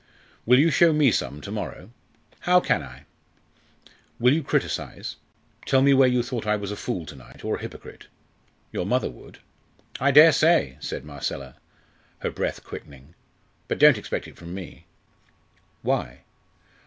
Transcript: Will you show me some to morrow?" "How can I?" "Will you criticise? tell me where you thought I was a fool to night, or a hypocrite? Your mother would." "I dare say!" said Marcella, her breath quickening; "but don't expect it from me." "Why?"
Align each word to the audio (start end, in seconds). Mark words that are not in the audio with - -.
Will 0.47 0.57
you 0.57 0.71
show 0.71 0.91
me 0.93 1.11
some 1.11 1.41
to 1.41 1.51
morrow?" 1.51 1.91
"How 2.39 2.59
can 2.59 2.81
I?" 2.81 3.05
"Will 4.19 4.33
you 4.33 4.41
criticise? 4.41 5.17
tell 5.67 5.83
me 5.83 5.93
where 5.93 6.07
you 6.07 6.23
thought 6.23 6.47
I 6.47 6.55
was 6.55 6.71
a 6.71 6.75
fool 6.75 7.05
to 7.05 7.15
night, 7.15 7.45
or 7.45 7.57
a 7.57 7.61
hypocrite? 7.61 8.07
Your 8.71 8.83
mother 8.83 9.11
would." 9.11 9.41
"I 9.99 10.09
dare 10.09 10.31
say!" 10.31 10.77
said 10.79 11.05
Marcella, 11.05 11.55
her 12.21 12.31
breath 12.31 12.63
quickening; 12.63 13.13
"but 13.67 13.77
don't 13.77 13.95
expect 13.99 14.27
it 14.27 14.37
from 14.37 14.55
me." 14.55 14.87
"Why?" 15.83 16.21